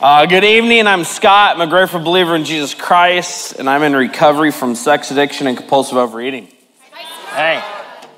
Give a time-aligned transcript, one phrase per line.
[0.00, 0.86] Uh, good evening.
[0.86, 1.56] I'm Scott.
[1.56, 5.56] I'm a grateful believer in Jesus Christ, and I'm in recovery from sex addiction and
[5.56, 6.46] compulsive overeating.
[7.30, 7.60] Hey,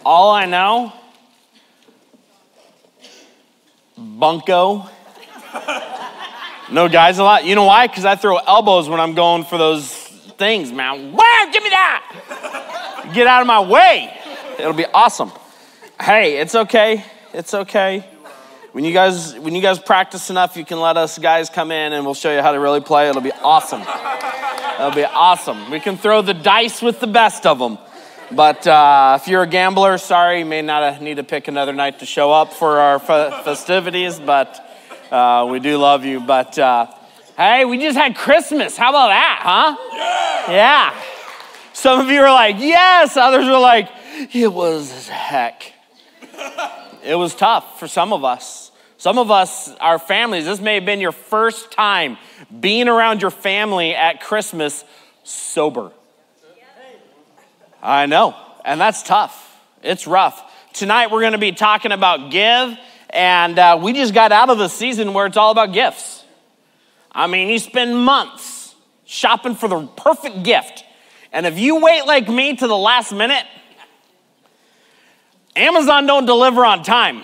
[0.04, 0.92] all I know,
[3.96, 4.90] bunko.
[6.70, 7.46] No guys a lot.
[7.46, 7.86] You know why?
[7.86, 9.90] Because I throw elbows when I'm going for those
[10.36, 11.14] things, man.
[11.14, 13.10] Wow, give me that.
[13.14, 14.14] Get out of my way.
[14.58, 15.32] It'll be awesome.
[15.98, 17.06] Hey, it's okay.
[17.32, 18.09] It's okay.
[18.72, 21.92] When you guys when you guys practice enough, you can let us guys come in
[21.92, 23.08] and we'll show you how to really play.
[23.08, 23.80] It'll be awesome.
[23.80, 25.72] It'll be awesome.
[25.72, 27.78] We can throw the dice with the best of them.
[28.30, 31.98] But uh, if you're a gambler, sorry, you may not need to pick another night
[31.98, 34.64] to show up for our festivities, but
[35.10, 36.20] uh, we do love you.
[36.20, 36.86] But uh,
[37.36, 38.76] hey, we just had Christmas.
[38.76, 40.46] How about that, huh?
[40.46, 40.52] Yeah.
[40.52, 41.02] yeah.
[41.72, 43.16] Some of you are like, yes.
[43.16, 43.88] Others are like,
[44.32, 45.72] it was heck.
[47.04, 48.70] it was tough for some of us.
[48.96, 52.18] Some of us, our families, this may have been your first time
[52.60, 54.84] being around your family at Christmas
[55.24, 55.92] sober.
[57.82, 59.58] I know, and that's tough.
[59.82, 60.42] It's rough.
[60.74, 62.76] Tonight we're going to be talking about give,
[63.08, 66.22] and uh, we just got out of the season where it's all about gifts.
[67.10, 68.74] I mean, you spend months
[69.06, 70.84] shopping for the perfect gift,
[71.32, 73.46] and if you wait like me to the last minute,
[75.60, 77.22] Amazon don't deliver on time.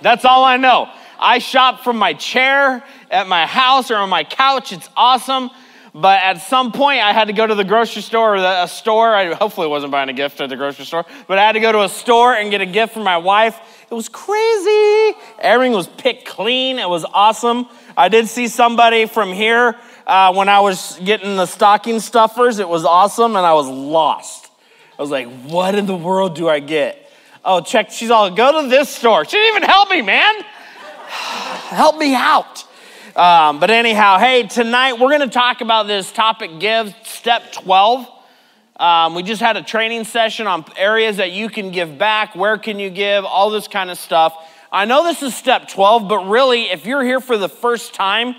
[0.00, 0.88] That's all I know.
[1.18, 4.72] I shop from my chair at my house or on my couch.
[4.72, 5.50] It's awesome.
[5.92, 9.14] But at some point, I had to go to the grocery store or a store.
[9.14, 11.72] I hopefully wasn't buying a gift at the grocery store, but I had to go
[11.72, 13.58] to a store and get a gift for my wife.
[13.90, 15.18] It was crazy.
[15.38, 16.78] Everything was picked clean.
[16.78, 17.66] It was awesome.
[17.96, 19.74] I did see somebody from here
[20.06, 22.58] uh, when I was getting the stocking stuffers.
[22.58, 24.50] It was awesome, and I was lost.
[24.98, 27.05] I was like, what in the world do I get?
[27.48, 27.92] Oh, check.
[27.92, 29.24] She's all, go to this store.
[29.24, 30.42] She didn't even help me, man.
[31.68, 32.64] help me out.
[33.14, 38.08] Um, but anyhow, hey, tonight we're going to talk about this topic give, step 12.
[38.80, 42.58] Um, we just had a training session on areas that you can give back, where
[42.58, 44.36] can you give, all this kind of stuff.
[44.72, 48.34] I know this is step 12, but really, if you're here for the first time,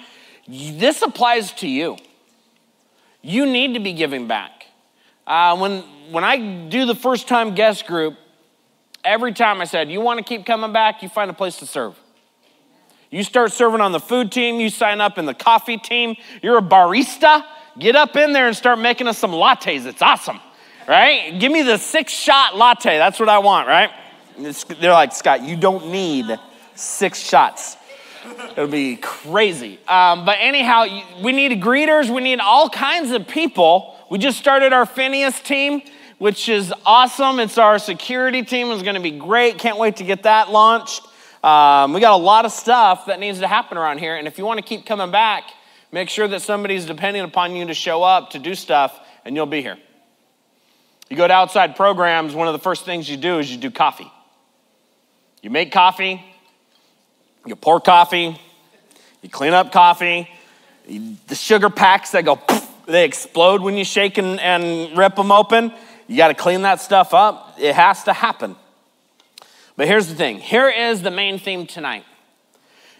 [0.50, 1.96] this applies to you.
[3.22, 4.66] You need to be giving back.
[5.26, 5.80] Uh, when,
[6.12, 8.18] when I do the first time guest group,
[9.08, 11.02] every time I said, You want to keep coming back?
[11.02, 11.96] You find a place to serve.
[13.10, 16.58] You start serving on the food team, you sign up in the coffee team, you're
[16.58, 17.46] a barista,
[17.80, 19.86] get up in there and start making us some lattes.
[19.86, 20.40] It's awesome,
[20.88, 21.40] right?
[21.40, 22.98] Give me the six shot latte.
[22.98, 23.92] That's what I want, right?
[24.80, 26.38] they're like, Scott, you don't need
[26.76, 27.78] six shots.
[28.52, 29.80] It'll be crazy.
[29.88, 30.86] Um, but anyhow,
[31.24, 33.96] we need greeters, we need all kinds of people.
[34.12, 35.82] We just started our Phineas team
[36.18, 37.40] which is awesome.
[37.40, 38.72] It's our security team.
[38.72, 39.58] It's going to be great.
[39.60, 41.02] Can't wait to get that launched.
[41.44, 44.16] Um, we got a lot of stuff that needs to happen around here.
[44.16, 45.44] And if you want to keep coming back,
[45.92, 49.46] make sure that somebody's depending upon you to show up to do stuff, and you'll
[49.46, 49.78] be here.
[51.10, 53.72] You go to outside programs, one of the first things you do is you do
[53.72, 54.12] coffee.
[55.42, 56.22] You make coffee,
[57.46, 58.40] you pour coffee,
[59.22, 60.28] you clean up coffee,
[60.86, 62.42] you, the sugar packs that go,
[62.88, 65.72] they explode when you shake and, and rip them open.
[66.08, 67.56] You got to clean that stuff up.
[67.60, 68.56] It has to happen.
[69.76, 72.04] But here's the thing here is the main theme tonight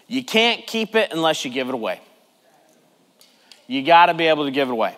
[0.06, 2.00] you can't keep it unless you give it away.
[3.66, 4.96] You got to be able to give it away.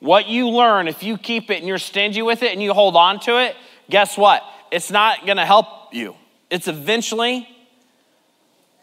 [0.00, 2.96] What you learn, if you keep it and you're stingy with it and you hold
[2.96, 3.54] on to it,
[3.88, 4.42] guess what?
[4.72, 6.16] It's not going to help you.
[6.50, 7.48] It's eventually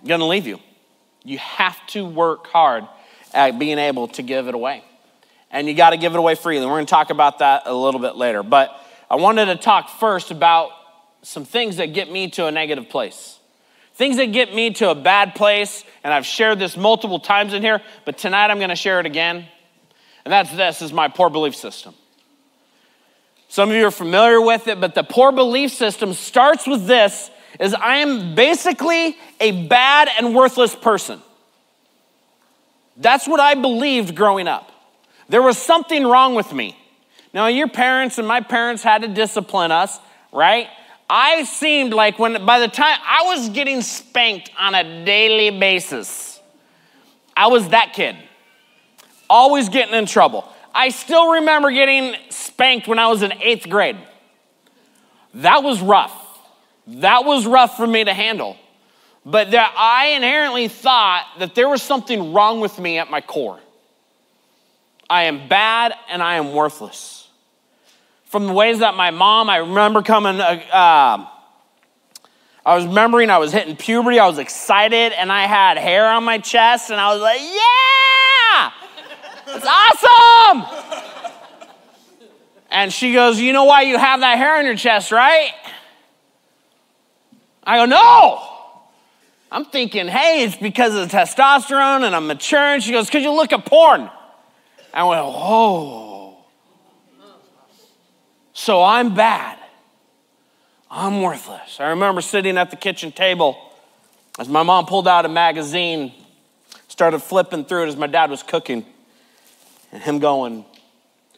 [0.06, 0.60] going to leave you.
[1.24, 2.86] You have to work hard
[3.34, 4.84] at being able to give it away
[5.56, 6.66] and you got to give it away freely.
[6.66, 8.44] We're going to talk about that a little bit later.
[8.44, 8.78] But
[9.10, 10.72] I wanted to talk first about
[11.22, 13.40] some things that get me to a negative place.
[13.94, 17.62] Things that get me to a bad place, and I've shared this multiple times in
[17.62, 19.46] here, but tonight I'm going to share it again.
[20.26, 21.96] And that's this is my poor belief system.
[23.48, 27.32] Some of you are familiar with it, but the poor belief system starts with this
[27.62, 31.22] is I am basically a bad and worthless person.
[32.98, 34.74] That's what I believed growing up.
[35.30, 36.78] There was something wrong with me.
[37.34, 40.00] Now, your parents and my parents had to discipline us,
[40.32, 40.68] right?
[41.10, 46.40] I seemed like when, by the time I was getting spanked on a daily basis,
[47.36, 48.16] I was that kid,
[49.30, 50.48] always getting in trouble.
[50.74, 53.98] I still remember getting spanked when I was in eighth grade.
[55.36, 56.14] That was rough.
[56.88, 58.58] That was rough for me to handle.
[59.26, 63.60] But that I inherently thought that there was something wrong with me at my core.
[65.10, 67.28] I am bad and I am worthless.
[68.26, 71.28] From the ways that my mom, I remember coming, uh, uh,
[72.66, 76.24] I was remembering I was hitting puberty, I was excited, and I had hair on
[76.24, 78.72] my chest, and I was like, yeah!
[79.48, 80.66] It's awesome.
[82.72, 85.52] And she goes, You know why you have that hair on your chest, right?
[87.64, 88.52] I go, No.
[89.52, 92.60] I'm thinking, hey, it's because of the testosterone and I'm mature.
[92.60, 94.10] And she goes, because you look at porn.
[94.96, 96.38] I went, oh.
[98.54, 99.60] So I'm bad.
[100.90, 101.80] I'm worthless.
[101.80, 103.58] I remember sitting at the kitchen table
[104.40, 106.14] as my mom pulled out a magazine,
[106.88, 108.86] started flipping through it as my dad was cooking,
[109.92, 110.64] and him going,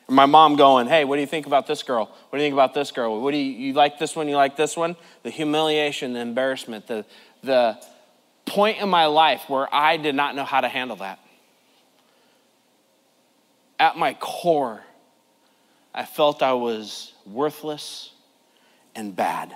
[0.07, 2.06] my mom going, hey, what do you think about this girl?
[2.30, 3.19] What do you think about this girl?
[3.19, 4.30] What do you, you like this one?
[4.30, 4.95] You like this one?
[5.24, 7.06] The humiliation, the embarrassment, the,
[7.44, 7.77] the
[8.45, 11.19] point in my life where I did not know how to handle that.
[13.80, 14.82] At my core,
[15.94, 18.12] I felt I was worthless
[18.96, 19.56] and bad.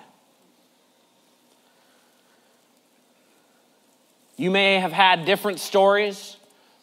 [4.37, 6.37] You may have had different stories,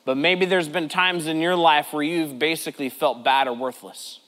[0.05, 4.21] but maybe there's been times in your life where you've basically felt bad or worthless.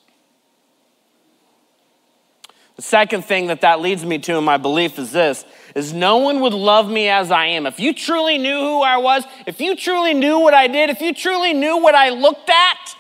[2.77, 6.17] The second thing that that leads me to in my belief is this is no
[6.17, 7.67] one would love me as I am.
[7.67, 11.01] If you truly knew who I was, if you truly knew what I did, if
[11.01, 12.97] you truly knew what I looked at,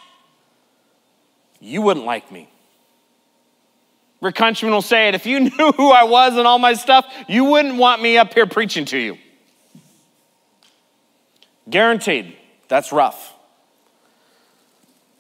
[1.60, 2.48] you wouldn't like me.
[4.20, 7.06] Rick Countryman will say it if you knew who I was and all my stuff,
[7.28, 9.18] you wouldn't want me up here preaching to you.
[11.68, 12.36] Guaranteed.
[12.68, 13.34] That's rough.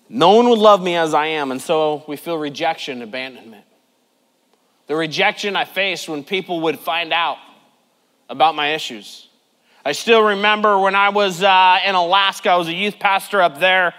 [0.08, 3.64] No one would love me as I am, and so we feel rejection, abandonment.
[4.88, 7.38] The rejection I faced when people would find out
[8.28, 9.28] about my issues.
[9.84, 13.60] I still remember when I was uh, in Alaska, I was a youth pastor up
[13.60, 13.94] there,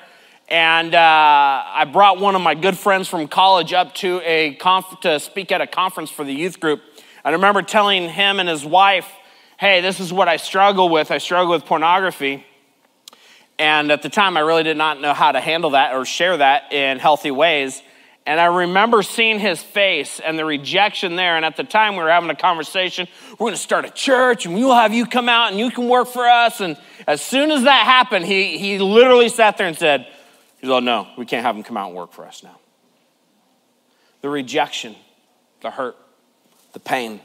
[0.51, 5.00] and uh, I brought one of my good friends from college up to, a conf-
[5.00, 6.81] to speak at a conference for the youth group.
[7.24, 9.09] I remember telling him and his wife,
[9.57, 11.09] hey, this is what I struggle with.
[11.09, 12.45] I struggle with pornography.
[13.59, 16.36] And at the time, I really did not know how to handle that or share
[16.36, 17.81] that in healthy ways.
[18.25, 21.38] And I remember seeing his face and the rejection there.
[21.38, 23.07] And at the time, we were having a conversation.
[23.31, 25.88] We're going to start a church and we'll have you come out and you can
[25.88, 26.59] work for us.
[26.59, 26.75] And
[27.07, 30.07] as soon as that happened, he, he literally sat there and said,
[30.62, 32.60] He's like, no, we can't have him come out and work for us now.
[34.22, 34.96] The rejection,
[35.62, 35.98] the hurt,
[36.74, 37.19] the pain.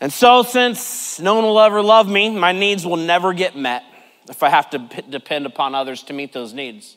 [0.00, 3.84] And so, since no one will ever love me, my needs will never get met
[4.28, 4.78] if I have to
[5.08, 6.96] depend upon others to meet those needs.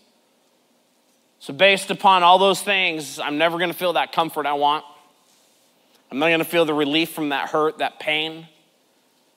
[1.39, 4.85] So, based upon all those things, I'm never going to feel that comfort I want.
[6.09, 8.47] I'm not going to feel the relief from that hurt, that pain,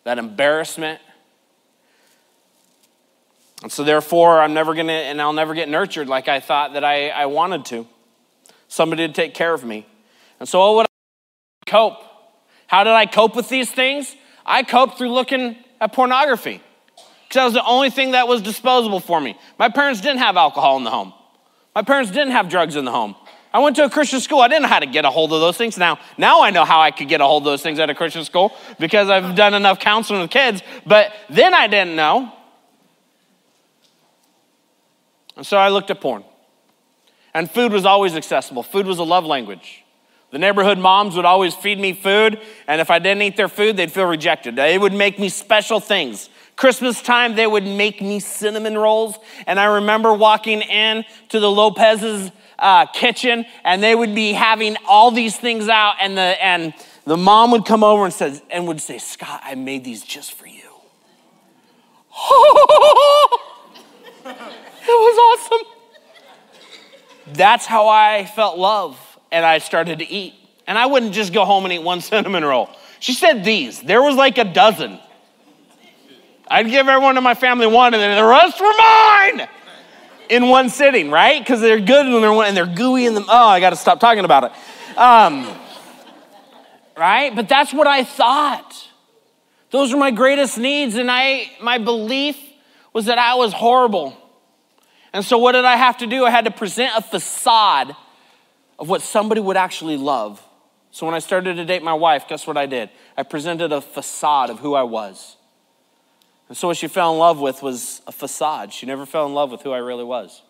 [0.05, 1.01] that embarrassment.
[3.63, 6.75] And so, therefore, I'm never going to, and I'll never get nurtured like I thought
[6.75, 7.87] that I, I wanted to.
[8.69, 9.87] Somebody to take care of me.
[10.39, 10.87] And so, what would
[11.67, 11.99] I cope?
[12.69, 14.15] How did I cope with these things?
[14.47, 16.63] I coped through looking at pornography
[17.29, 19.39] because that was the only thing that was disposable for me.
[19.59, 21.13] My parents didn't have alcohol in the home.
[21.75, 23.17] My parents didn't have drugs in the home.
[23.53, 24.41] I went to a Christian school.
[24.41, 25.79] I didn't know how to get a hold of those things.
[25.79, 27.95] Now, now I know how I could get a hold of those things at a
[27.95, 30.63] Christian school because I've done enough counseling with kids.
[30.87, 32.33] But then I didn't know.
[35.39, 36.25] And so I looked at porn.
[37.33, 38.65] And food was always accessible.
[38.65, 39.85] Food was a love language.
[40.33, 43.79] The neighborhood moms would always feed me food, and if I didn't eat their food,
[43.79, 44.57] they'd feel rejected.
[44.57, 46.29] They would make me special things.
[46.55, 49.17] Christmas time, they would make me cinnamon rolls.
[49.47, 54.77] And I remember walking in to the Lopez's uh, kitchen, and they would be having
[54.87, 58.67] all these things out, and the and the mom would come over and says and
[58.67, 60.63] would say, "Scott, I made these just for you."
[64.93, 65.67] was awesome.
[67.35, 68.99] That's how I felt love,
[69.31, 70.35] and I started to eat.
[70.67, 72.71] And I wouldn't just go home and eat one cinnamon roll.
[73.01, 73.81] She said these.
[73.81, 74.99] There was like a dozen.
[76.51, 79.49] I'd give everyone in my family one, and then the rest were mine
[80.29, 81.39] in one sitting, right?
[81.41, 83.25] Because they're good and they're, and they're gooey in them.
[83.29, 84.99] Oh, I got to stop talking about it.
[84.99, 85.47] Um,
[86.97, 87.35] right?
[87.35, 88.89] But that's what I thought.
[89.71, 92.39] Those were my greatest needs, and I my belief
[92.93, 94.17] was that I was horrible.
[95.13, 96.25] And so, what did I have to do?
[96.25, 97.97] I had to present a facade
[98.79, 100.43] of what somebody would actually love.
[100.91, 102.91] So, when I started to date my wife, guess what I did?
[103.17, 105.37] I presented a facade of who I was.
[106.49, 108.73] And so what she fell in love with was a facade.
[108.73, 110.43] She never fell in love with who I really was.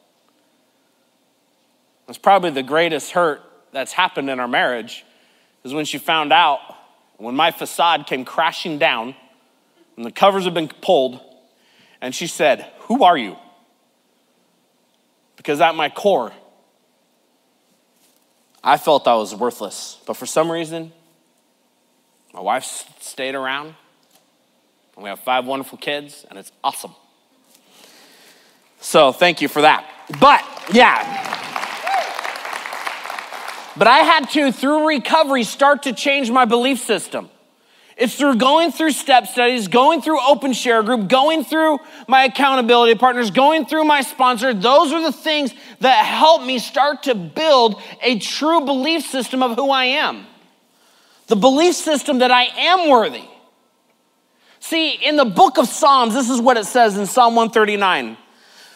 [2.06, 5.04] That's probably the greatest hurt that's happened in our marriage
[5.64, 6.60] is when she found out
[7.18, 9.14] when my facade came crashing down
[9.96, 11.20] and the covers had been pulled
[12.00, 13.36] and she said, "Who are you?"
[15.48, 16.30] Because at my core
[18.62, 20.92] I felt I was worthless, but for some reason
[22.34, 23.68] my wife stayed around
[24.94, 26.94] and we have five wonderful kids, and it's awesome.
[28.80, 29.90] So thank you for that.
[30.20, 31.00] But yeah.
[33.74, 37.30] But I had to, through recovery, start to change my belief system.
[37.98, 42.94] It's through going through step studies, going through open share group, going through my accountability
[42.94, 44.54] partners, going through my sponsor.
[44.54, 49.56] Those are the things that help me start to build a true belief system of
[49.56, 50.26] who I am.
[51.26, 53.24] The belief system that I am worthy.
[54.60, 58.16] See, in the book of Psalms, this is what it says in Psalm 139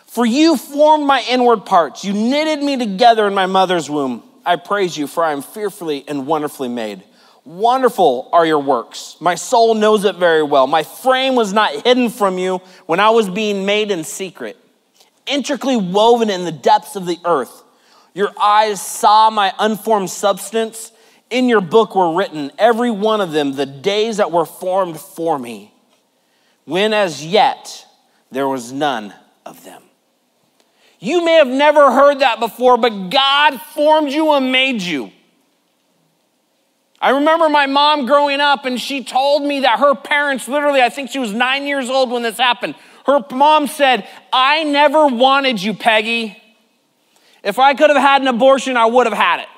[0.06, 4.24] For you formed my inward parts, you knitted me together in my mother's womb.
[4.44, 7.04] I praise you, for I am fearfully and wonderfully made.
[7.44, 9.16] Wonderful are your works.
[9.20, 10.66] My soul knows it very well.
[10.66, 14.56] My frame was not hidden from you when I was being made in secret,
[15.26, 17.64] intricately woven in the depths of the earth.
[18.14, 20.92] Your eyes saw my unformed substance.
[21.30, 25.38] In your book were written, every one of them, the days that were formed for
[25.38, 25.72] me,
[26.66, 27.86] when as yet
[28.30, 29.14] there was none
[29.46, 29.82] of them.
[31.00, 35.10] You may have never heard that before, but God formed you and made you.
[37.02, 40.88] I remember my mom growing up, and she told me that her parents, literally, I
[40.88, 42.76] think she was nine years old when this happened.
[43.04, 46.40] Her mom said, I never wanted you, Peggy.
[47.42, 49.48] If I could have had an abortion, I would have had it.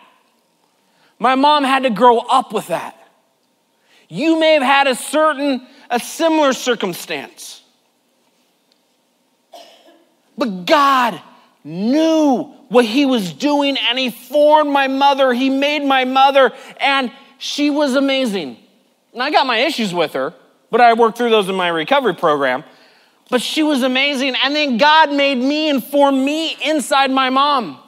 [1.19, 2.99] My mom had to grow up with that.
[4.09, 7.63] You may have had a certain, a similar circumstance.
[10.39, 11.21] But God
[11.63, 15.35] knew what He was doing, and He formed my mother.
[15.35, 17.13] He made my mother, and
[17.45, 18.57] she was amazing.
[19.13, 20.33] And I got my issues with her,
[20.71, 22.65] but I worked through those in my recovery program.
[23.29, 24.35] But she was amazing.
[24.43, 27.79] And then God made me and formed me inside my mom.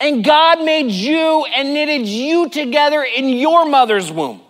[0.00, 4.40] And God made you and knitted you together in your mother's womb.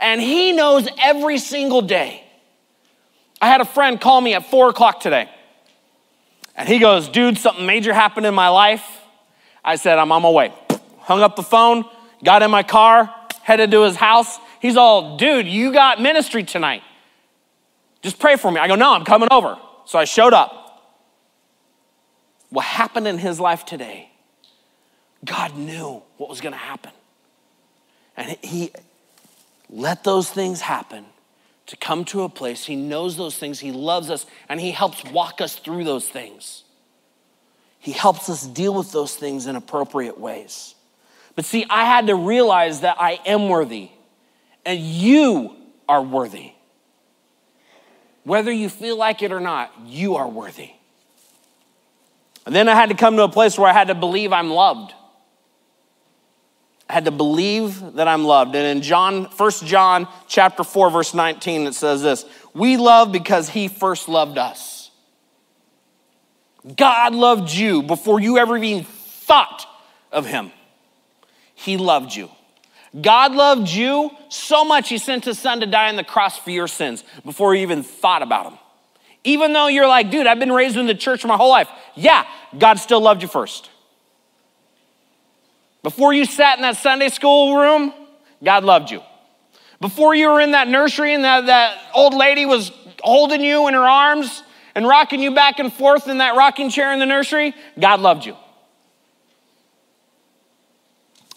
[0.00, 2.24] And He knows every single day.
[3.40, 5.28] I had a friend call me at four o'clock today.
[6.56, 8.84] And he goes, Dude, something major happened in my life.
[9.64, 10.52] I said, I'm on my way.
[10.98, 11.84] Hung up the phone,
[12.24, 14.38] got in my car, headed to his house.
[14.60, 16.82] He's all, dude, you got ministry tonight.
[18.02, 18.60] Just pray for me.
[18.60, 19.56] I go, no, I'm coming over.
[19.84, 20.54] So I showed up.
[22.50, 24.10] What happened in his life today,
[25.24, 26.92] God knew what was going to happen.
[28.16, 28.72] And he
[29.70, 31.04] let those things happen
[31.68, 32.64] to come to a place.
[32.64, 33.60] He knows those things.
[33.60, 36.64] He loves us, and He helps walk us through those things.
[37.78, 40.74] He helps us deal with those things in appropriate ways.
[41.38, 43.90] But see, I had to realize that I am worthy
[44.66, 45.54] and you
[45.88, 46.50] are worthy.
[48.24, 50.70] Whether you feel like it or not, you are worthy.
[52.44, 54.50] And then I had to come to a place where I had to believe I'm
[54.50, 54.92] loved.
[56.90, 58.56] I had to believe that I'm loved.
[58.56, 63.48] And in John, 1 John chapter 4, verse 19, it says this: We love because
[63.48, 64.90] he first loved us.
[66.76, 69.64] God loved you before you ever even thought
[70.10, 70.50] of him.
[71.58, 72.30] He loved you.
[73.00, 76.50] God loved you so much, He sent His Son to die on the cross for
[76.50, 78.58] your sins before you even thought about them.
[79.24, 81.68] Even though you're like, dude, I've been raised in the church my whole life.
[81.96, 82.24] Yeah,
[82.56, 83.70] God still loved you first.
[85.82, 87.92] Before you sat in that Sunday school room,
[88.42, 89.02] God loved you.
[89.80, 93.74] Before you were in that nursery and that, that old lady was holding you in
[93.74, 94.44] her arms
[94.76, 98.24] and rocking you back and forth in that rocking chair in the nursery, God loved
[98.24, 98.36] you.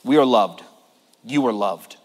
[0.03, 0.63] We are loved.
[1.23, 1.97] You are loved.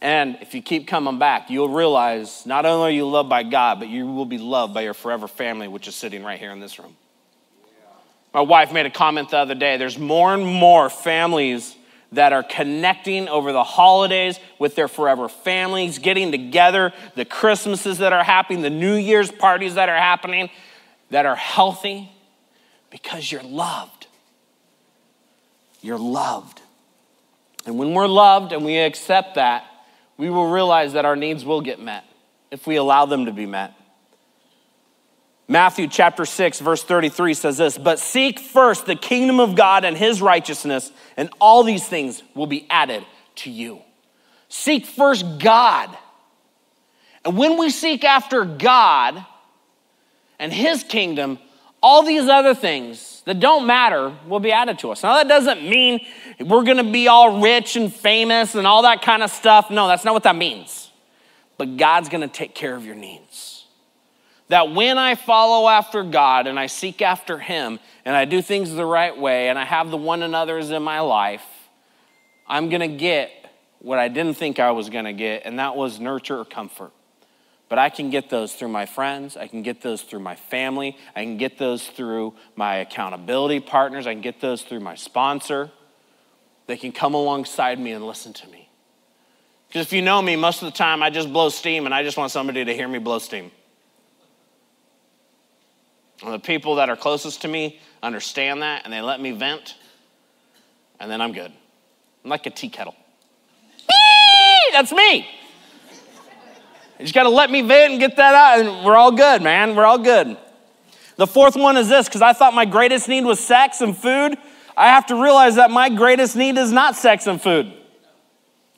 [0.00, 3.78] And if you keep coming back, you'll realize not only are you loved by God,
[3.78, 6.60] but you will be loved by your forever family, which is sitting right here in
[6.60, 6.96] this room.
[8.32, 11.76] My wife made a comment the other day there's more and more families
[12.12, 18.12] that are connecting over the holidays with their forever families, getting together, the Christmases that
[18.12, 20.50] are happening, the New Year's parties that are happening
[21.10, 22.10] that are healthy
[22.90, 24.06] because you're loved.
[25.82, 26.62] You're loved.
[27.70, 29.64] And when we're loved and we accept that,
[30.16, 32.02] we will realize that our needs will get met
[32.50, 33.74] if we allow them to be met.
[35.46, 39.96] Matthew chapter 6, verse 33 says this But seek first the kingdom of God and
[39.96, 43.82] his righteousness, and all these things will be added to you.
[44.48, 45.96] Seek first God.
[47.24, 49.24] And when we seek after God
[50.40, 51.38] and his kingdom,
[51.82, 55.02] all these other things that don't matter will be added to us.
[55.02, 56.04] Now, that doesn't mean
[56.40, 59.70] we're gonna be all rich and famous and all that kind of stuff.
[59.70, 60.90] No, that's not what that means.
[61.56, 63.66] But God's gonna take care of your needs.
[64.48, 68.72] That when I follow after God and I seek after Him and I do things
[68.72, 71.44] the right way and I have the one another's in my life,
[72.46, 73.30] I'm gonna get
[73.78, 76.92] what I didn't think I was gonna get, and that was nurture or comfort.
[77.70, 79.36] But I can get those through my friends.
[79.36, 80.98] I can get those through my family.
[81.14, 84.08] I can get those through my accountability partners.
[84.08, 85.70] I can get those through my sponsor.
[86.66, 88.68] They can come alongside me and listen to me.
[89.68, 92.02] Because if you know me, most of the time I just blow steam and I
[92.02, 93.52] just want somebody to hear me blow steam.
[96.24, 99.76] And the people that are closest to me understand that and they let me vent,
[100.98, 101.52] and then I'm good.
[102.24, 102.96] I'm like a tea kettle.
[104.72, 105.28] That's me.
[107.00, 109.40] You just got to let me vent and get that out, and we're all good,
[109.40, 109.74] man.
[109.74, 110.36] We're all good.
[111.16, 114.36] The fourth one is this because I thought my greatest need was sex and food.
[114.76, 117.72] I have to realize that my greatest need is not sex and food.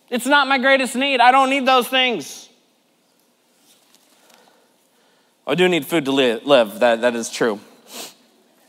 [0.09, 1.21] It's not my greatest need.
[1.21, 2.49] I don't need those things.
[5.45, 7.59] I do need food to live, that, that is true.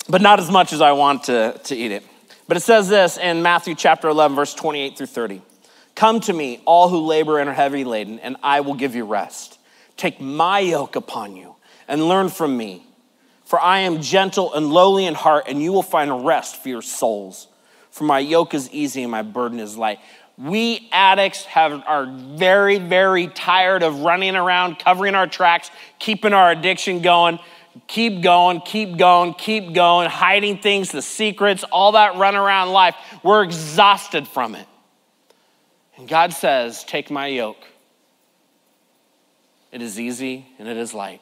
[0.10, 2.04] But not as much as I want to, to eat it.
[2.48, 5.42] But it says this in Matthew chapter 11, verse 28 through 30.
[5.96, 9.06] Come to me, all who labor and are heavy laden, and I will give you
[9.06, 9.60] rest.
[9.96, 11.56] Take my yoke upon you
[11.88, 12.86] and learn from me,
[13.46, 16.82] for I am gentle and lowly in heart, and you will find rest for your
[16.82, 17.48] souls.
[17.92, 20.00] For my yoke is easy and my burden is light.
[20.36, 25.70] We addicts have, are very, very tired of running around, covering our tracks,
[26.00, 27.40] keeping our addiction going.
[27.88, 32.96] Keep going, keep going, keep going, hiding things, the secrets, all that run around life.
[33.24, 34.68] We're exhausted from it.
[36.04, 37.64] And God says, Take my yoke.
[39.72, 41.22] It is easy and it is light.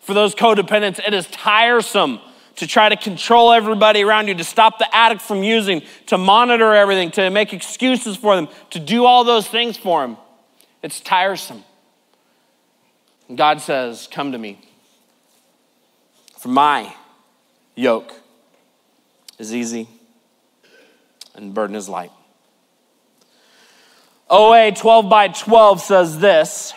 [0.00, 2.18] For those codependents, it is tiresome
[2.56, 6.74] to try to control everybody around you, to stop the addict from using, to monitor
[6.74, 10.16] everything, to make excuses for them, to do all those things for them.
[10.82, 11.62] It's tiresome.
[13.28, 14.60] And God says, Come to me.
[16.36, 16.92] For my
[17.76, 18.12] yoke
[19.38, 19.88] is easy
[21.36, 22.10] and burden is light.
[24.32, 26.72] OA 12 by 12 says this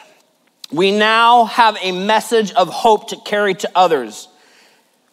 [0.71, 4.27] We now have a message of hope to carry to others.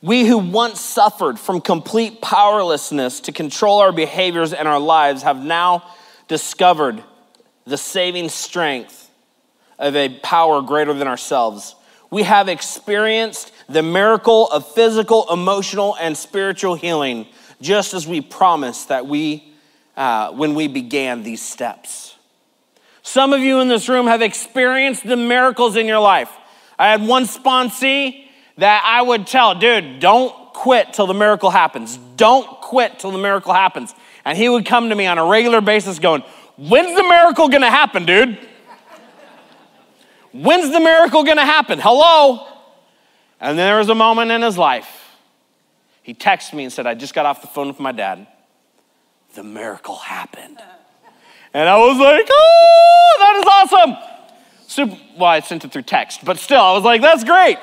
[0.00, 5.44] We who once suffered from complete powerlessness to control our behaviors and our lives have
[5.44, 5.84] now
[6.28, 7.04] discovered
[7.66, 9.10] the saving strength
[9.78, 11.74] of a power greater than ourselves.
[12.10, 17.26] We have experienced the miracle of physical, emotional, and spiritual healing,
[17.60, 19.52] just as we promised that we,
[19.94, 22.16] uh, when we began these steps.
[23.10, 26.30] Some of you in this room have experienced the miracles in your life.
[26.78, 31.98] I had one sponsee that I would tell, dude, don't quit till the miracle happens.
[32.14, 33.92] Don't quit till the miracle happens.
[34.24, 36.22] And he would come to me on a regular basis going,
[36.56, 38.38] When's the miracle gonna happen, dude?
[40.32, 41.80] When's the miracle gonna happen?
[41.80, 42.46] Hello?
[43.40, 45.16] And then there was a moment in his life.
[46.04, 48.28] He texted me and said, I just got off the phone with my dad.
[49.34, 50.60] The miracle happened.
[51.52, 53.96] And I was like, oh, that is awesome.
[54.66, 57.58] Super, well, I sent it through text, but still, I was like, that's great.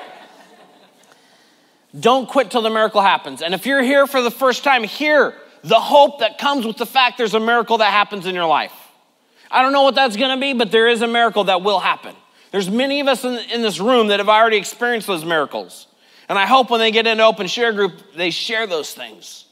[1.98, 3.40] Don't quit till the miracle happens.
[3.40, 6.86] And if you're here for the first time, hear the hope that comes with the
[6.86, 8.74] fact there's a miracle that happens in your life.
[9.50, 12.14] I don't know what that's gonna be, but there is a miracle that will happen.
[12.50, 15.86] There's many of us in, in this room that have already experienced those miracles.
[16.28, 19.46] And I hope when they get into open share group, they share those things.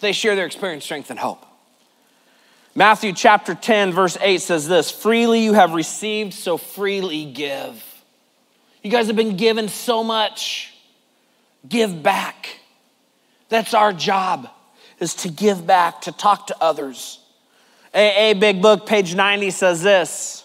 [0.00, 1.44] They share their experience, strength, and hope.
[2.78, 7.84] Matthew chapter 10, verse 8 says this Freely you have received, so freely give.
[8.84, 10.72] You guys have been given so much.
[11.68, 12.60] Give back.
[13.48, 14.48] That's our job,
[15.00, 17.18] is to give back, to talk to others.
[17.92, 20.44] AA Big Book, page 90 says this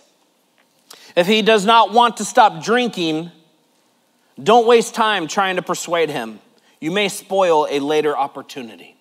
[1.16, 3.32] If he does not want to stop drinking,
[4.42, 6.40] don't waste time trying to persuade him.
[6.82, 8.93] You may spoil a later opportunity.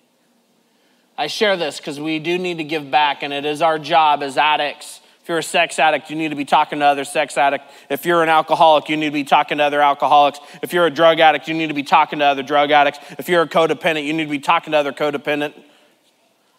[1.17, 4.23] I share this because we do need to give back, and it is our job
[4.23, 4.99] as addicts.
[5.21, 7.71] If you're a sex addict, you need to be talking to other sex addicts.
[7.89, 10.39] If you're an alcoholic, you need to be talking to other alcoholics.
[10.61, 12.99] If you're a drug addict, you need to be talking to other drug addicts.
[13.17, 15.53] If you're a codependent, you need to be talking to other codependent.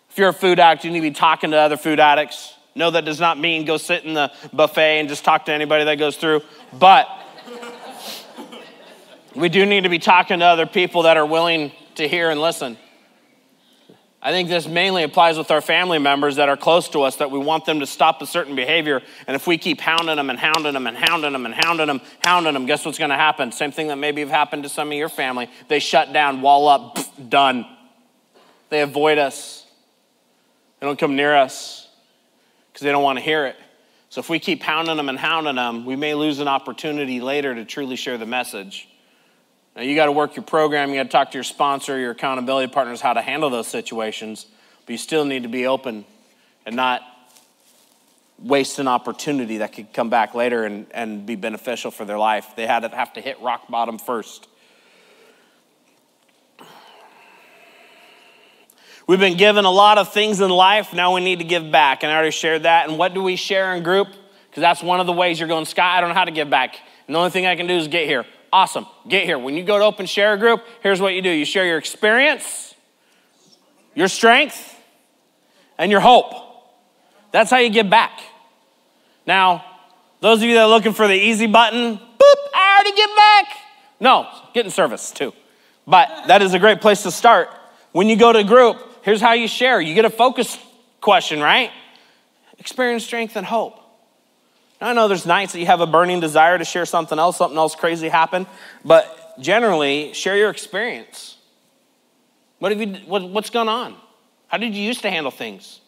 [0.09, 2.55] If you're a food addict, you need to be talking to other food addicts.
[2.75, 5.85] No, that does not mean go sit in the buffet and just talk to anybody
[5.85, 6.40] that goes through.
[6.73, 7.07] But
[9.35, 12.40] we do need to be talking to other people that are willing to hear and
[12.40, 12.79] listen.
[14.27, 17.31] I think this mainly applies with our family members that are close to us that
[17.31, 19.03] we want them to stop a certain behavior.
[19.27, 22.01] And if we keep hounding them and hounding them and hounding them and hounding them,
[22.25, 23.53] hounding them, guess what's going to happen?
[23.53, 25.51] Same thing that maybe have happened to some of your family.
[25.69, 27.67] They shut down, wall up, done.
[28.71, 29.67] They avoid us.
[30.81, 31.87] They don't come near us
[32.73, 33.57] because they don't want to hear it.
[34.09, 37.55] So if we keep hounding them and hounding them, we may lose an opportunity later
[37.55, 38.89] to truly share the message.
[39.77, 42.13] Now, you got to work your program, you got to talk to your sponsor, your
[42.13, 44.47] accountability partners, how to handle those situations,
[44.87, 46.05] but you still need to be open
[46.65, 47.03] and not
[48.39, 52.53] waste an opportunity that could come back later and, and be beneficial for their life.
[52.57, 54.49] They had to have to hit rock bottom first.
[59.07, 60.95] We've been given a lot of things in life.
[60.95, 62.03] Now we need to give back.
[62.03, 62.89] And I already shared that.
[62.89, 64.09] And what do we share in group?
[64.49, 66.49] Because that's one of the ways you're going, Scott, I don't know how to give
[66.49, 66.77] back.
[67.07, 68.25] And the only thing I can do is get here.
[68.55, 68.87] Awesome.
[69.09, 69.37] Get here.
[69.37, 71.77] When you go to open share a group, here's what you do you share your
[71.77, 72.77] experience,
[73.97, 74.77] your strength,
[75.77, 76.33] and your hope.
[77.33, 78.21] That's how you give back.
[79.27, 79.64] Now,
[80.21, 83.47] those of you that are looking for the easy button, boop, I already give back.
[83.99, 85.33] No, get in service too.
[85.85, 87.49] But that is a great place to start.
[87.90, 89.81] When you go to group, here's how you share.
[89.81, 90.57] You get a focus
[91.01, 91.73] question, right?
[92.61, 93.81] Experience, strength, and hope.
[94.81, 97.57] I know there's nights that you have a burning desire to share something else, something
[97.57, 98.47] else crazy happened,
[98.85, 101.37] but generally, share your experience.
[102.59, 103.97] What have you, what, what's going on?
[104.49, 105.81] How did you used to handle things?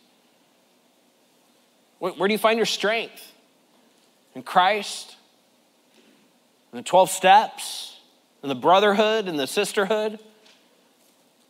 [1.99, 3.33] Where, where do you find your strength?
[4.35, 5.16] In Christ?
[6.72, 7.96] In the 12 steps?
[8.42, 9.29] In the brotherhood?
[9.29, 10.18] In the sisterhood?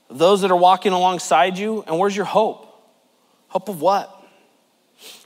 [0.09, 1.83] Those that are walking alongside you?
[1.87, 2.62] And where's your hope?
[3.49, 4.15] Hope of what?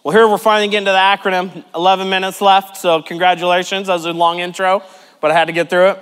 [0.03, 1.65] Well, here we're finally getting to the acronym.
[1.75, 3.89] 11 minutes left, so congratulations.
[3.89, 4.83] That was a long intro,
[5.21, 5.99] but I had to get through it.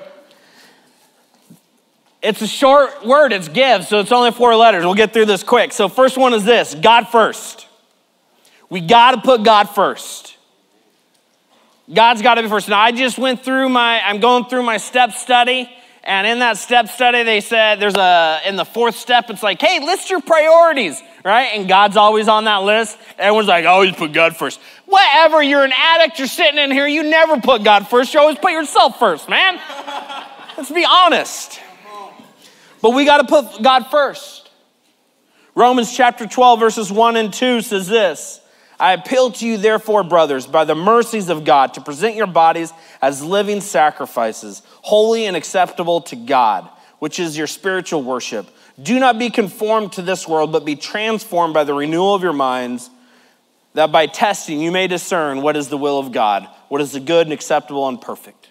[2.20, 4.84] It's a short word, it's give, so it's only four letters.
[4.84, 5.72] We'll get through this quick.
[5.72, 7.68] So, first one is this God first.
[8.70, 10.36] We got to put God first.
[11.92, 12.68] God's got to be first.
[12.68, 15.70] Now, I just went through my, I'm going through my step study.
[16.08, 19.60] And in that step study, they said there's a, in the fourth step, it's like,
[19.60, 21.50] hey, list your priorities, right?
[21.52, 22.96] And God's always on that list.
[23.18, 24.58] Everyone's like, oh, always put God first.
[24.86, 28.14] Whatever, you're an addict, you're sitting in here, you never put God first.
[28.14, 29.56] You always put yourself first, man.
[30.56, 31.60] Let's be honest.
[32.80, 34.50] But we got to put God first.
[35.54, 38.40] Romans chapter 12, verses 1 and 2 says this
[38.80, 42.72] I appeal to you, therefore, brothers, by the mercies of God, to present your bodies
[43.02, 46.68] as living sacrifices, holy and acceptable to God,
[47.00, 48.48] which is your spiritual worship.
[48.80, 52.32] Do not be conformed to this world, but be transformed by the renewal of your
[52.32, 52.88] minds,
[53.74, 57.00] that by testing you may discern what is the will of God, what is the
[57.00, 58.48] good and acceptable and perfect.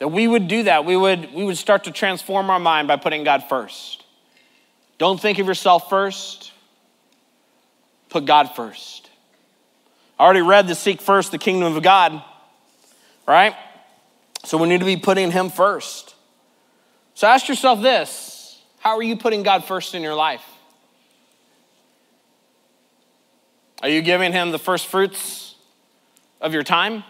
[0.00, 0.84] That we would do that.
[0.84, 4.04] We would, we would start to transform our mind by putting God first.
[4.98, 6.49] Don't think of yourself first
[8.10, 9.08] put God first.
[10.18, 12.22] I already read the seek first the kingdom of God,
[13.26, 13.54] right?
[14.44, 16.14] So we need to be putting Him first.
[17.14, 20.44] So ask yourself this How are you putting God first in your life?
[23.82, 25.54] Are you giving Him the first fruits
[26.40, 27.02] of your time?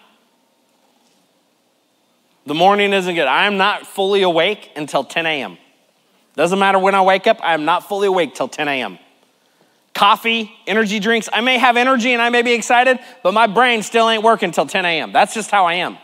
[2.46, 3.26] The morning isn't good.
[3.26, 5.58] I am not fully awake until 10 a.m.
[6.36, 8.98] Doesn't matter when I wake up, I am not fully awake till 10 a.m
[9.94, 11.28] coffee, energy drinks.
[11.32, 14.48] I may have energy and I may be excited, but my brain still ain't working
[14.48, 15.12] until 10 a.m.
[15.12, 15.98] That's just how I am.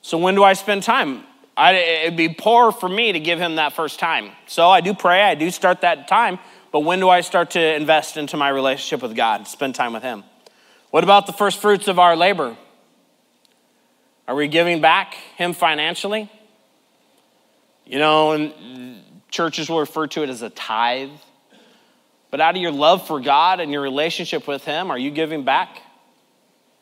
[0.00, 1.24] So when do I spend time?
[1.56, 4.32] I, it'd be poor for me to give him that first time.
[4.46, 6.38] So I do pray, I do start that time,
[6.72, 10.02] but when do I start to invest into my relationship with God, spend time with
[10.02, 10.24] him?
[10.90, 12.56] What about the first fruits of our labor?
[14.26, 16.30] Are we giving back him financially?
[17.84, 18.52] You know,
[19.30, 21.10] churches will refer to it as a tithe.
[22.32, 25.44] But out of your love for God and your relationship with Him, are you giving
[25.44, 25.82] back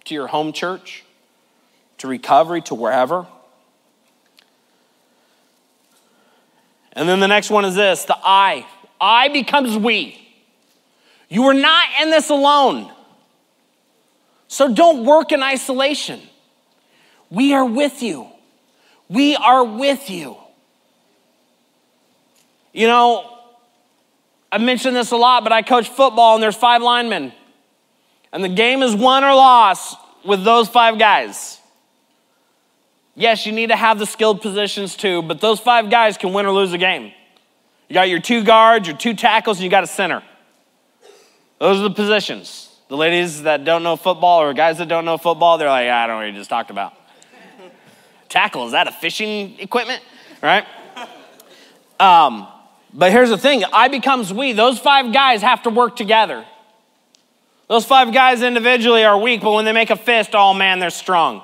[0.05, 1.05] to your home church,
[1.99, 3.27] to recovery, to wherever?
[6.93, 8.65] And then the next one is this the I.
[9.01, 10.17] I becomes we.
[11.29, 12.93] You are not in this alone.
[14.47, 16.21] So don't work in isolation.
[17.29, 18.29] We are with you.
[19.09, 20.37] We are with you.
[22.73, 23.40] You know,
[24.53, 27.33] I've mentioned this a lot, but I coach football and there's five linemen.
[28.33, 31.59] And the game is won or lost with those five guys.
[33.15, 36.47] Yes, you need to have the skilled positions too, but those five guys can win
[36.47, 37.13] or lose a game.
[37.89, 40.23] You got your two guards, your two tackles, and you got a center.
[41.59, 42.69] Those are the positions.
[42.89, 46.07] The ladies that don't know football or guys that don't know football, they're like, I
[46.07, 46.95] don't know what you just talked about.
[48.29, 50.03] Tackle, is that a fishing equipment?
[50.43, 50.65] Right?
[51.99, 52.49] Um,
[52.93, 54.53] but here's the thing I becomes we.
[54.53, 56.45] Those five guys have to work together.
[57.69, 60.91] Those five guys individually are weak, but when they make a fist, oh man, they're
[60.91, 61.43] strong.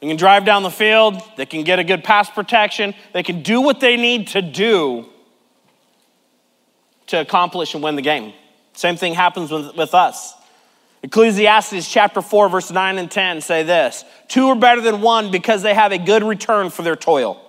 [0.00, 3.42] They can drive down the field, they can get a good pass protection, they can
[3.42, 5.06] do what they need to do
[7.06, 8.34] to accomplish and win the game.
[8.74, 10.34] Same thing happens with, with us.
[11.02, 15.62] Ecclesiastes chapter 4, verse 9 and 10 say this Two are better than one because
[15.62, 17.43] they have a good return for their toil.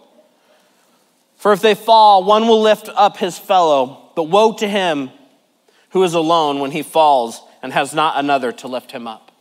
[1.45, 5.11] For if they fall, one will lift up his fellow, but woe to him
[5.91, 9.31] who is alone when he falls and has not another to lift him up.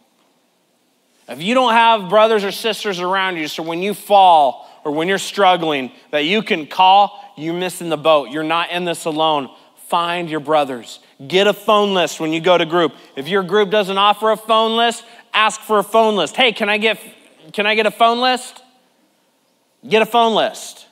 [1.30, 5.08] If you don't have brothers or sisters around you, so when you fall or when
[5.08, 8.28] you're struggling, that you can call, you're missing the boat.
[8.28, 9.48] You're not in this alone.
[9.88, 11.00] Find your brothers.
[11.26, 12.92] Get a phone list when you go to group.
[13.16, 16.36] If your group doesn't offer a phone list, ask for a phone list.
[16.36, 17.00] Hey, can I get
[17.54, 18.62] can I get a phone list?
[19.88, 20.83] Get a phone list.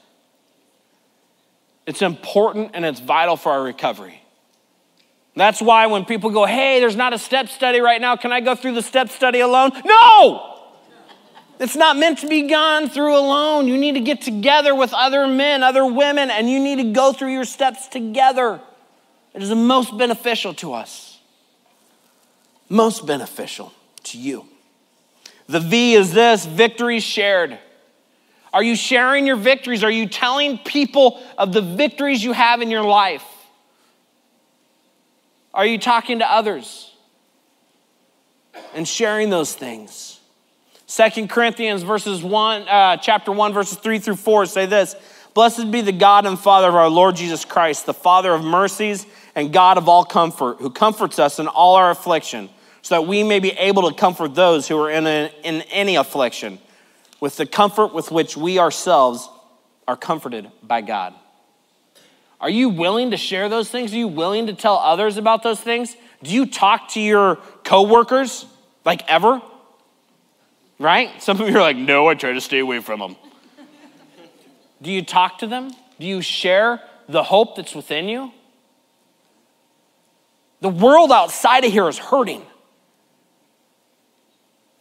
[1.87, 4.23] It's important and it's vital for our recovery.
[5.35, 8.41] That's why when people go, hey, there's not a step study right now, can I
[8.41, 9.73] go through the step study alone?
[9.85, 10.49] No!
[11.59, 13.69] It's not meant to be gone through alone.
[13.69, 17.13] You need to get together with other men, other women, and you need to go
[17.13, 18.61] through your steps together.
[19.33, 21.21] It is the most beneficial to us.
[22.69, 23.73] Most beneficial
[24.05, 24.47] to you.
[25.47, 27.59] The V is this victory shared.
[28.53, 29.83] Are you sharing your victories?
[29.83, 33.25] Are you telling people of the victories you have in your life?
[35.55, 36.93] Are you talking to others
[38.75, 40.21] and sharing those things?
[40.87, 44.97] Second Corinthians verses 1, uh, chapter 1, verses 3 through 4 say this
[45.33, 49.07] Blessed be the God and Father of our Lord Jesus Christ, the Father of mercies
[49.35, 52.51] and God of all comfort, who comforts us in all our affliction,
[52.83, 55.97] so that we may be able to comfort those who are in, a, in any
[55.97, 56.59] affliction
[57.23, 59.31] with the comfort with which we ourselves
[59.87, 61.15] are comforted by God.
[62.41, 63.95] Are you willing to share those things?
[63.95, 65.97] Are you willing to tell others about those things?
[66.25, 68.45] Do you talk to your coworkers
[68.85, 69.41] like ever?
[70.81, 71.23] Right?
[71.23, 73.15] Some of you are like, no, I try to stay away from them.
[74.83, 75.71] Do you talk to them?
[76.01, 78.33] Do you share the hope that's within you?
[80.61, 82.43] The world outside of here is hurting.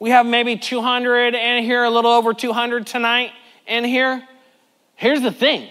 [0.01, 3.33] We have maybe 200 in here, a little over 200 tonight
[3.67, 4.27] in here.
[4.95, 5.69] Here's the thing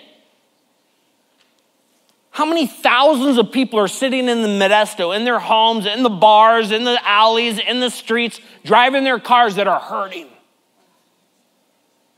[2.30, 6.08] how many thousands of people are sitting in the Modesto, in their homes, in the
[6.08, 10.28] bars, in the alleys, in the streets, driving their cars that are hurting?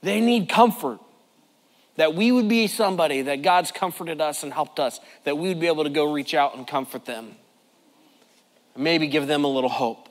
[0.02, 1.00] They need comfort.
[1.96, 5.60] That we would be somebody that God's comforted us and helped us, that we would
[5.60, 7.36] be able to go reach out and comfort them.
[8.76, 10.10] Maybe give them a little hope.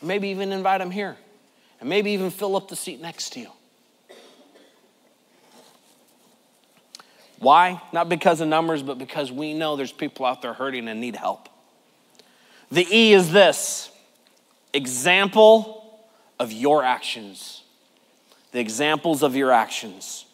[0.00, 1.16] Maybe even invite them here.
[1.84, 3.50] And maybe even fill up the seat next to you.
[7.40, 7.78] Why?
[7.92, 11.14] Not because of numbers, but because we know there's people out there hurting and need
[11.14, 11.50] help.
[12.70, 13.90] The E is this
[14.72, 16.00] example
[16.40, 17.62] of your actions.
[18.52, 20.24] The examples of your actions.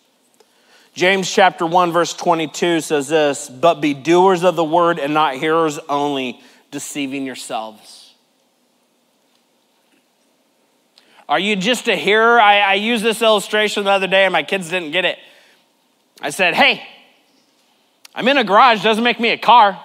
[0.95, 5.35] James chapter 1 verse 22 says this, "But be doers of the word and not
[5.35, 8.00] hearers only, deceiving yourselves."
[11.31, 12.40] Are you just a hearer?
[12.40, 15.16] I, I used this illustration the other day and my kids didn't get it.
[16.21, 16.83] I said, Hey,
[18.16, 19.81] I'm in a garage, doesn't make me a car.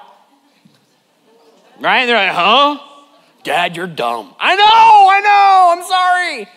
[1.79, 2.07] Right?
[2.07, 2.79] They're like, huh?
[3.43, 4.33] Dad, you're dumb.
[4.39, 6.49] I know, I know, I'm sorry.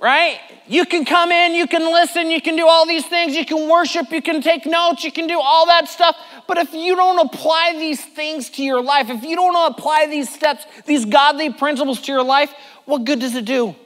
[0.00, 0.40] Right?
[0.66, 3.68] You can come in, you can listen, you can do all these things, you can
[3.68, 6.16] worship, you can take notes, you can do all that stuff.
[6.48, 10.28] But if you don't apply these things to your life, if you don't apply these
[10.28, 12.52] steps, these godly principles to your life,
[12.84, 13.76] what good does it do?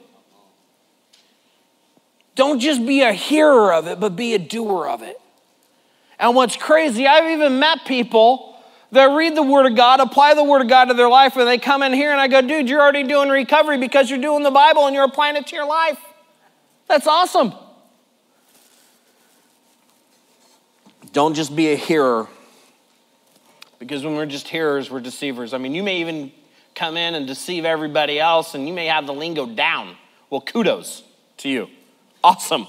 [2.35, 5.19] Don't just be a hearer of it, but be a doer of it.
[6.19, 8.57] And what's crazy, I've even met people
[8.91, 11.47] that read the Word of God, apply the Word of God to their life, and
[11.47, 14.43] they come in here and I go, dude, you're already doing recovery because you're doing
[14.43, 15.99] the Bible and you're applying it to your life.
[16.87, 17.53] That's awesome.
[21.11, 22.27] Don't just be a hearer,
[23.77, 25.53] because when we're just hearers, we're deceivers.
[25.53, 26.31] I mean, you may even
[26.73, 29.95] come in and deceive everybody else, and you may have the lingo down.
[30.31, 31.03] Well, kudos
[31.37, 31.69] to you.
[32.23, 32.67] Awesome.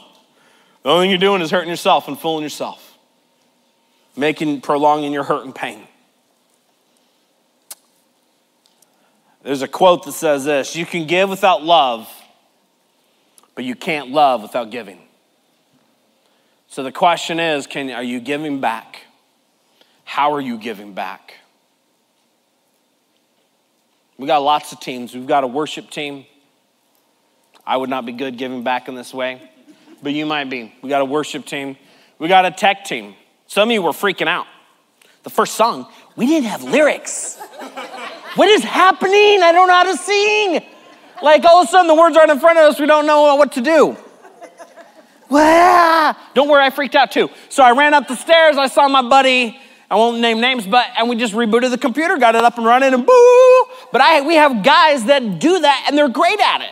[0.83, 2.95] The only thing you're doing is hurting yourself and fooling yourself
[4.17, 5.87] making prolonging your hurt and pain.
[9.43, 12.09] There's a quote that says this You can give without love,
[13.55, 15.01] but you can't love without giving.
[16.69, 19.03] So the question is can, are you giving back?
[20.05, 21.35] How are you giving back?
[24.17, 25.15] We got lots of teams.
[25.15, 26.25] We've got a worship team.
[27.67, 29.41] I would not be good giving back in this way,
[30.03, 30.73] but you might be.
[30.83, 31.77] We got a worship team.
[32.19, 33.15] We got a tech team.
[33.47, 34.47] Some of you were freaking out.
[35.23, 37.39] The first song, we didn't have lyrics.
[38.37, 39.43] what is happening?
[39.43, 40.65] I don't know how to sing.
[41.23, 42.79] Like all of a sudden, the words aren't in front of us.
[42.79, 43.97] We don't know what to do.
[45.31, 47.31] Don't worry, I freaked out too.
[47.49, 48.57] So I ran up the stairs.
[48.57, 49.59] I saw my buddy.
[49.91, 52.67] I won't name names, but and we just rebooted the computer, got it up and
[52.67, 53.65] running, and boo.
[53.93, 56.71] But I we have guys that do that, and they're great at it.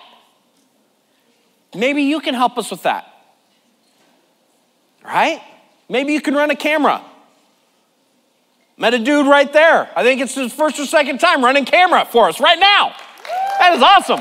[1.74, 3.06] Maybe you can help us with that,
[5.04, 5.40] right?
[5.88, 7.02] Maybe you can run a camera.
[8.76, 9.90] Met a dude right there.
[9.96, 12.94] I think it's his first or second time running camera for us right now.
[13.58, 14.20] That is awesome.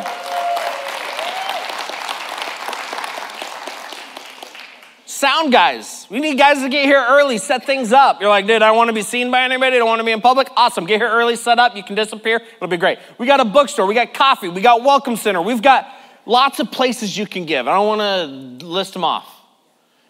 [5.06, 6.08] Sound guys.
[6.10, 8.22] We need guys to get here early, set things up.
[8.22, 9.76] You're like, dude, I don't want to be seen by anybody.
[9.76, 10.48] I don't want to be in public.
[10.58, 10.86] Awesome.
[10.86, 11.76] Get here early, set up.
[11.76, 12.42] You can disappear.
[12.56, 12.98] It'll be great.
[13.18, 13.86] We got a bookstore.
[13.86, 14.50] We got coffee.
[14.50, 15.42] We got welcome center.
[15.42, 15.88] We've got
[16.26, 17.68] lots of places you can give.
[17.68, 19.28] I don't want to list them off.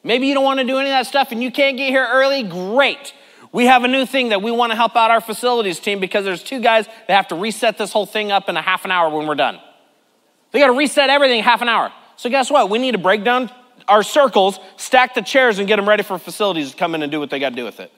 [0.04, 2.08] Maybe you don't want to do any of that stuff and you can't get here
[2.10, 2.44] early.
[2.44, 3.14] Great.
[3.52, 6.26] We have a new thing that we want to help out our facilities team because
[6.26, 8.92] there's two guys that have to reset this whole thing up in a half an
[8.92, 9.60] hour when we're done.
[10.52, 11.92] They got to reset everything half an hour.
[12.16, 12.70] So guess what?
[12.70, 13.52] We need to break down
[13.88, 17.12] our circles, stack the chairs, and get them ready for facilities to come in and
[17.12, 17.92] do what they got to do with it.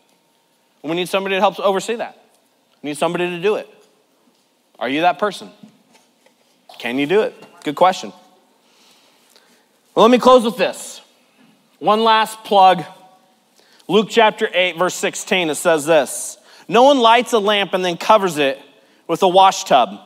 [0.82, 2.18] And we need somebody to help oversee that.
[2.82, 3.70] We need somebody to do it.
[4.80, 5.52] Are you that person?
[6.80, 7.34] Can you do it?
[7.64, 8.12] Good question.
[9.96, 11.02] Well, let me close with this.
[11.80, 12.84] One last plug.
[13.88, 17.98] Luke chapter 8, verse 16, it says this No one lights a lamp and then
[17.98, 18.60] covers it
[19.08, 20.00] with a wash tub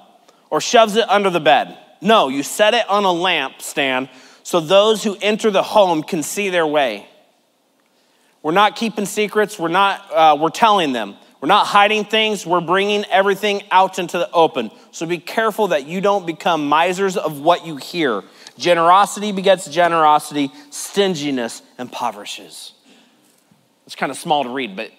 [0.50, 1.78] or shoves it under the bed.
[2.02, 4.10] No, you set it on a lamp stand
[4.44, 7.08] so those who enter the home can see their way.
[8.42, 11.16] We're not keeping secrets, we're, not, uh, we're telling them.
[11.40, 14.72] We're not hiding things, we're bringing everything out into the open.
[14.92, 18.24] So be careful that you don't become misers of what you hear.
[18.58, 22.74] Generosity begets generosity, stinginess impoverishes.
[23.86, 24.92] It's kind of small to read, but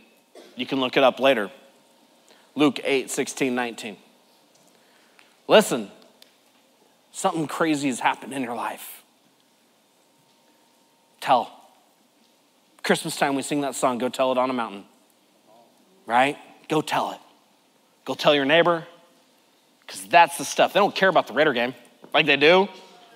[0.55, 1.51] you can look it up later.
[2.55, 3.97] Luke 8, 16, 19.
[5.49, 5.91] Listen,
[7.11, 9.03] something crazy has happened in your life.
[11.21, 11.51] Tell.
[12.85, 14.85] Christmas time, we sing that song, Go Tell It on a Mountain.
[16.09, 16.39] Right?
[16.69, 17.19] Go tell it.
[18.07, 18.87] Go tell your neighbor,
[19.83, 20.73] because that's the stuff.
[20.73, 21.75] They don't care about the Raider game
[22.15, 22.67] like they do,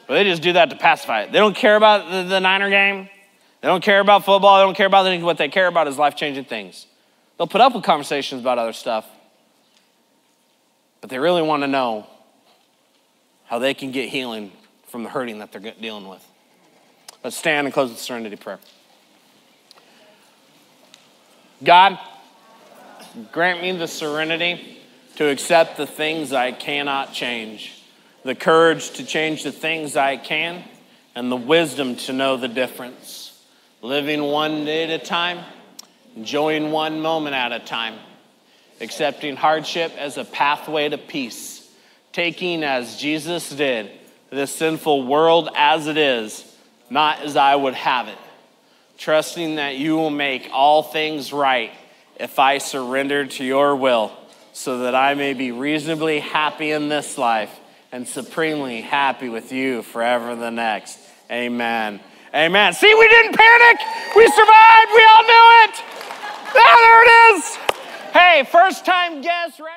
[0.06, 1.32] but they just do that to pacify it.
[1.32, 3.08] They don't care about the, the Niner game.
[3.62, 4.58] They don't care about football.
[4.58, 5.24] They don't care about anything.
[5.24, 6.86] What they care about is life changing things.
[7.38, 9.06] They'll put up with conversations about other stuff,
[11.00, 12.06] but they really want to know
[13.46, 14.52] how they can get healing
[14.88, 16.22] from the hurting that they're dealing with.
[17.24, 18.58] Let's stand and close with serenity prayer.
[21.64, 21.98] God,
[23.32, 24.78] grant me the serenity
[25.16, 27.82] to accept the things I cannot change,
[28.24, 30.64] the courage to change the things I can,
[31.14, 33.44] and the wisdom to know the difference.
[33.82, 35.44] Living one day at a time,
[36.16, 37.94] enjoying one moment at a time,
[38.80, 41.70] accepting hardship as a pathway to peace,
[42.12, 43.90] taking as Jesus did
[44.30, 46.44] this sinful world as it is,
[46.88, 48.18] not as I would have it,
[48.96, 51.70] trusting that you will make all things right
[52.16, 54.12] if I surrender to your will,
[54.52, 57.50] so that I may be reasonably happy in this life
[57.90, 60.98] and supremely happy with you forever the next.
[61.30, 62.00] Amen.
[62.34, 62.72] Amen.
[62.72, 63.80] See, we didn't panic.
[64.16, 64.90] We survived.
[64.94, 65.82] We all knew it.
[66.54, 67.56] Ah, there it is.
[68.12, 69.72] Hey, first time guest ready?